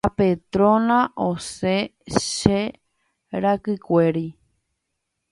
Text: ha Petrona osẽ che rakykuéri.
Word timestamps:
ha 0.05 0.09
Petrona 0.19 0.95
osẽ 1.29 1.83
che 2.35 2.59
rakykuéri. 3.43 4.27